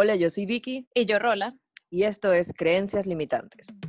[0.00, 0.86] Hola, yo soy Vicky.
[0.94, 1.52] Y yo Rola.
[1.90, 3.80] Y esto es Creencias Limitantes.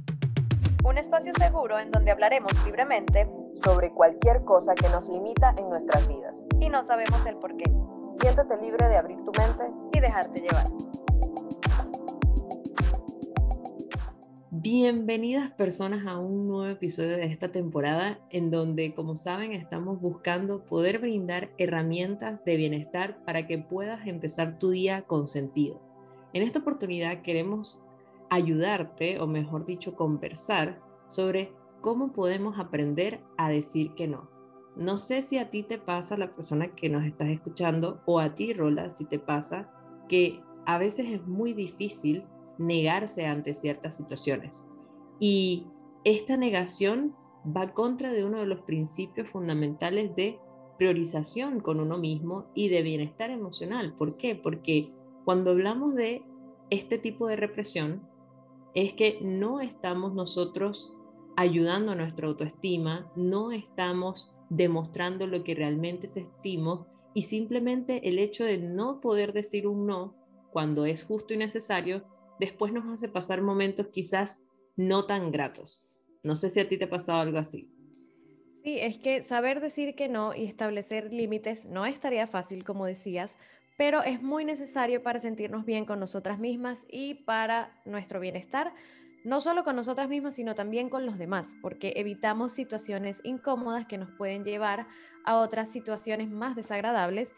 [0.83, 3.27] Un espacio seguro en donde hablaremos libremente
[3.63, 6.35] sobre cualquier cosa que nos limita en nuestras vidas.
[6.59, 7.71] Y no sabemos el por qué.
[8.19, 10.65] Siéntate libre de abrir tu mente y dejarte llevar.
[14.49, 20.65] Bienvenidas personas a un nuevo episodio de esta temporada en donde, como saben, estamos buscando
[20.65, 25.87] poder brindar herramientas de bienestar para que puedas empezar tu día con sentido.
[26.33, 27.81] En esta oportunidad queremos
[28.29, 34.29] ayudarte, o mejor dicho, conversar sobre cómo podemos aprender a decir que no.
[34.75, 38.35] No sé si a ti te pasa, la persona que nos estás escuchando, o a
[38.35, 39.71] ti, Rola, si te pasa,
[40.07, 42.23] que a veces es muy difícil
[42.57, 44.67] negarse ante ciertas situaciones.
[45.19, 45.65] Y
[46.03, 50.39] esta negación va contra de uno de los principios fundamentales de
[50.77, 53.93] priorización con uno mismo y de bienestar emocional.
[53.97, 54.35] ¿Por qué?
[54.35, 54.93] Porque
[55.29, 56.23] cuando hablamos de
[56.71, 58.01] este tipo de represión,
[58.73, 60.97] es que no estamos nosotros
[61.37, 68.43] ayudando a nuestra autoestima, no estamos demostrando lo que realmente sentimos y simplemente el hecho
[68.43, 70.15] de no poder decir un no
[70.51, 72.03] cuando es justo y necesario
[72.39, 74.43] después nos hace pasar momentos quizás
[74.77, 75.87] no tan gratos.
[76.23, 77.69] No sé si a ti te ha pasado algo así.
[78.63, 82.85] Sí, es que saber decir que no y establecer límites no es tarea fácil, como
[82.85, 83.37] decías,
[83.79, 88.73] pero es muy necesario para sentirnos bien con nosotras mismas y para nuestro bienestar,
[89.23, 93.97] no solo con nosotras mismas, sino también con los demás, porque evitamos situaciones incómodas que
[93.97, 94.85] nos pueden llevar
[95.23, 97.33] a otras situaciones más desagradables.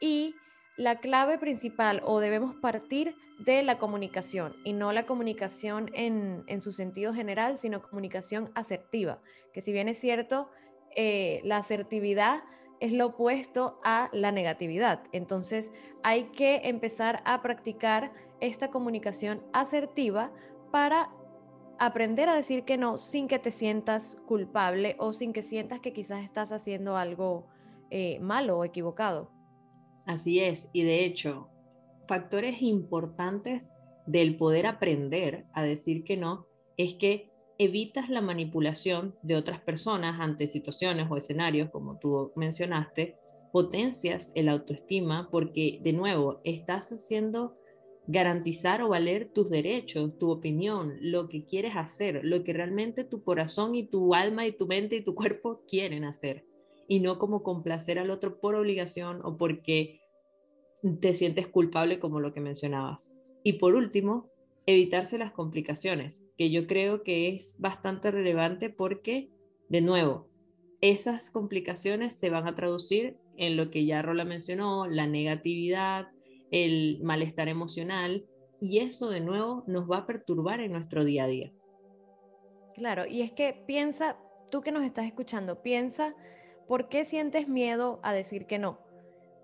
[0.00, 0.34] Y
[0.78, 6.72] la clave principal o debemos partir de la comunicación y no la comunicación en, su
[6.72, 9.18] sentido general, sino comunicación asertiva,
[9.52, 10.48] que si bien es cierto,
[10.96, 12.42] eh, la asertividad
[12.82, 15.04] es lo opuesto a la negatividad.
[15.12, 20.32] Entonces hay que empezar a practicar esta comunicación asertiva
[20.72, 21.08] para
[21.78, 25.92] aprender a decir que no sin que te sientas culpable o sin que sientas que
[25.92, 27.46] quizás estás haciendo algo
[27.90, 29.30] eh, malo o equivocado.
[30.04, 31.48] Así es, y de hecho,
[32.08, 33.72] factores importantes
[34.06, 37.30] del poder aprender a decir que no es que
[37.64, 43.18] evitas la manipulación de otras personas ante situaciones o escenarios, como tú mencionaste,
[43.52, 47.56] potencias el autoestima porque, de nuevo, estás haciendo
[48.06, 53.22] garantizar o valer tus derechos, tu opinión, lo que quieres hacer, lo que realmente tu
[53.22, 56.44] corazón y tu alma y tu mente y tu cuerpo quieren hacer
[56.88, 60.00] y no como complacer al otro por obligación o porque
[61.00, 63.16] te sientes culpable como lo que mencionabas.
[63.44, 64.31] Y por último,
[64.66, 69.30] evitarse las complicaciones, que yo creo que es bastante relevante porque,
[69.68, 70.28] de nuevo,
[70.80, 76.08] esas complicaciones se van a traducir en lo que ya Rola mencionó, la negatividad,
[76.50, 78.26] el malestar emocional,
[78.60, 81.52] y eso de nuevo nos va a perturbar en nuestro día a día.
[82.74, 84.16] Claro, y es que piensa,
[84.50, 86.14] tú que nos estás escuchando, piensa
[86.72, 88.78] ¿Por qué sientes miedo a decir que no?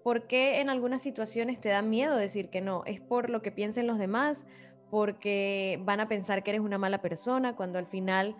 [0.02, 2.84] ¿Por qué en algunas situaciones te da miedo decir que no?
[2.86, 4.46] ¿Es por lo que piensen los demás?
[4.90, 8.36] ¿Porque van a pensar que eres una mala persona cuando al final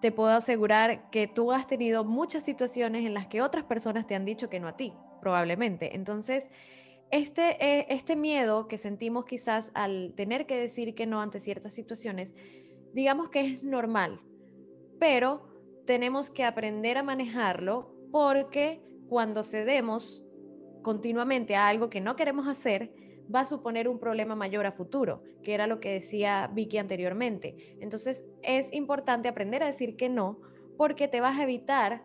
[0.00, 4.14] te puedo asegurar que tú has tenido muchas situaciones en las que otras personas te
[4.14, 5.94] han dicho que no a ti, probablemente?
[5.94, 6.50] Entonces,
[7.12, 11.74] este, eh, este miedo que sentimos quizás al tener que decir que no ante ciertas
[11.74, 12.34] situaciones,
[12.94, 14.20] digamos que es normal,
[14.98, 15.46] pero
[15.86, 20.24] tenemos que aprender a manejarlo porque cuando cedemos
[20.82, 22.92] continuamente a algo que no queremos hacer,
[23.32, 27.76] va a suponer un problema mayor a futuro, que era lo que decía Vicky anteriormente.
[27.80, 30.40] Entonces es importante aprender a decir que no,
[30.76, 32.04] porque te vas a evitar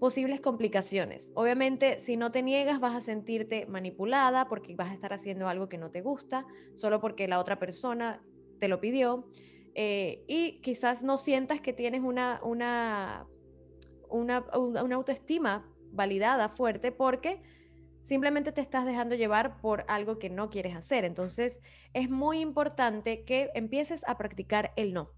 [0.00, 1.32] posibles complicaciones.
[1.34, 5.68] Obviamente, si no te niegas, vas a sentirte manipulada porque vas a estar haciendo algo
[5.68, 8.22] que no te gusta, solo porque la otra persona
[8.58, 9.28] te lo pidió.
[9.74, 13.26] Eh, y quizás no sientas que tienes una, una
[14.08, 14.44] una,
[14.94, 17.42] autoestima validada, fuerte, porque
[18.06, 21.04] simplemente te estás dejando llevar por algo que no quieres hacer.
[21.04, 21.60] Entonces,
[21.92, 25.10] es muy importante que empieces a practicar el no.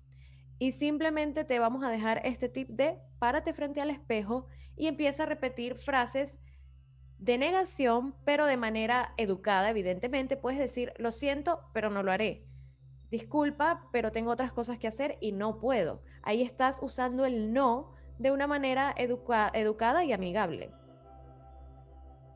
[0.59, 5.23] Y simplemente te vamos a dejar este tip de párate frente al espejo y empieza
[5.23, 6.41] a repetir frases
[7.19, 10.37] de negación, pero de manera educada, evidentemente.
[10.37, 12.43] Puedes decir, lo siento, pero no lo haré.
[13.11, 16.03] Disculpa, pero tengo otras cosas que hacer y no puedo.
[16.23, 20.71] Ahí estás usando el no de una manera educada y amigable.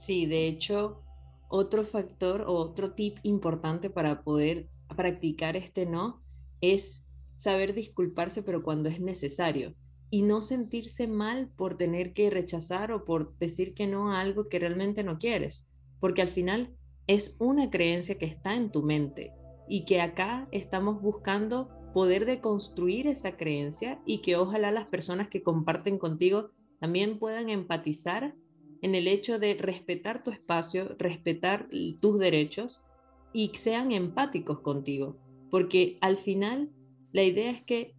[0.05, 1.01] Sí, de hecho,
[1.49, 4.67] otro factor o otro tip importante para poder
[4.97, 6.21] practicar este no
[6.61, 7.07] es
[7.37, 9.77] saber disculparse, pero cuando es necesario.
[10.11, 14.49] Y no sentirse mal por tener que rechazar o por decir que no a algo
[14.49, 15.69] que realmente no quieres.
[16.01, 16.75] Porque al final
[17.07, 19.33] es una creencia que está en tu mente
[19.69, 25.45] y que acá estamos buscando poder deconstruir esa creencia y que ojalá las personas que
[25.45, 26.51] comparten contigo
[26.81, 28.35] también puedan empatizar
[28.83, 31.69] en el hecho de respetar tu espacio, respetar
[32.01, 32.85] tus derechos
[33.33, 35.17] y sean empáticos contigo,
[35.51, 36.71] porque al final
[37.13, 37.95] la idea es que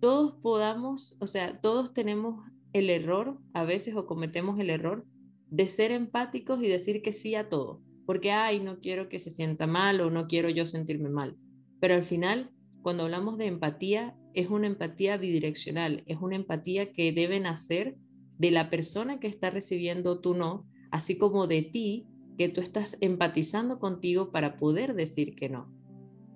[0.00, 5.06] todos podamos, o sea, todos tenemos el error, a veces o cometemos el error
[5.48, 9.30] de ser empáticos y decir que sí a todo, porque, ay, no quiero que se
[9.30, 11.36] sienta mal o no quiero yo sentirme mal.
[11.80, 12.50] Pero al final,
[12.82, 17.96] cuando hablamos de empatía, es una empatía bidireccional, es una empatía que debe nacer
[18.38, 22.06] de la persona que está recibiendo tu no, así como de ti,
[22.36, 25.72] que tú estás empatizando contigo para poder decir que no.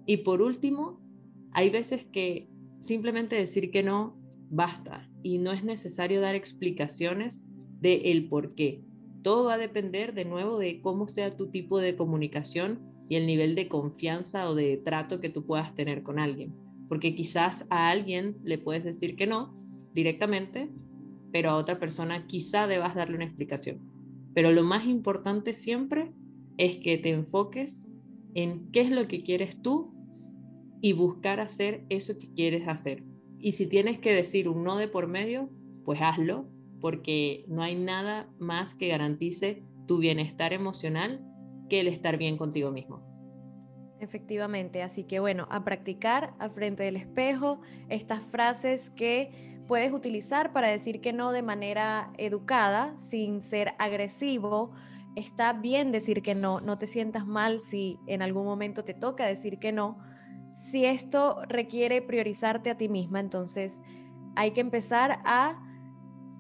[0.07, 1.01] Y por último,
[1.53, 2.49] hay veces que
[2.81, 4.17] simplemente decir que no
[4.51, 7.43] basta y no es necesario dar explicaciones
[7.81, 8.83] de el por qué.
[9.23, 13.27] Todo va a depender de nuevo de cómo sea tu tipo de comunicación y el
[13.27, 16.55] nivel de confianza o de trato que tú puedas tener con alguien.
[16.89, 19.55] Porque quizás a alguien le puedes decir que no
[19.93, 20.71] directamente,
[21.33, 23.81] pero a otra persona quizá debas darle una explicación.
[24.35, 26.13] Pero lo más importante siempre
[26.57, 27.91] es que te enfoques
[28.35, 29.93] en qué es lo que quieres tú
[30.81, 33.03] y buscar hacer eso que quieres hacer.
[33.39, 35.51] Y si tienes que decir un no de por medio,
[35.85, 36.47] pues hazlo,
[36.81, 41.25] porque no hay nada más que garantice tu bienestar emocional
[41.69, 43.11] que el estar bien contigo mismo.
[44.01, 47.61] Efectivamente, así que bueno, a practicar a frente del espejo
[47.91, 54.73] estas frases que puedes utilizar para decir que no de manera educada, sin ser agresivo.
[55.15, 59.27] Está bien decir que no, no te sientas mal si en algún momento te toca
[59.27, 59.97] decir que no,
[60.57, 63.81] si esto requiere priorizarte a ti misma, entonces
[64.35, 65.63] hay que empezar a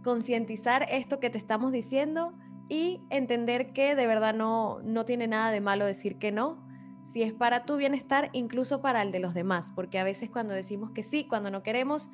[0.02, 2.32] concientizar esto que te estamos diciendo
[2.68, 6.66] y entender que de verdad no, no tiene nada de malo decir que no,
[7.04, 10.52] si es para tu bienestar, incluso para el de los demás, porque a veces cuando
[10.52, 12.10] decimos que sí, cuando no queremos,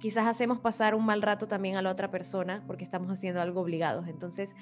[0.00, 3.60] quizás hacemos pasar un mal rato también a la otra persona porque estamos haciendo algo
[3.60, 4.08] obligados.
[4.08, 4.54] Entonces,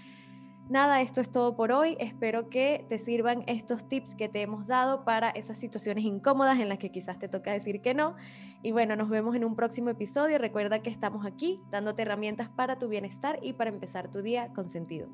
[0.69, 1.95] Nada, esto es todo por hoy.
[2.01, 6.71] Espero que te sirvan estos tips que te hemos dado para esas situaciones incómodas en
[6.71, 8.17] las que quizás te toca decir que no.
[8.63, 10.39] Y bueno, nos vemos en un próximo episodio.
[10.39, 14.71] Recuerda que estamos aquí dándote herramientas para tu bienestar y para empezar tu día con
[14.71, 15.09] sentido.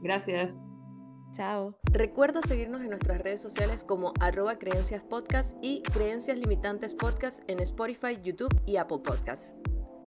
[0.00, 0.60] Gracias.
[1.32, 1.74] Chao.
[1.92, 7.60] Recuerda seguirnos en nuestras redes sociales como arroba creencias podcast y creencias limitantes podcast en
[7.60, 9.54] Spotify, YouTube y Apple Podcasts.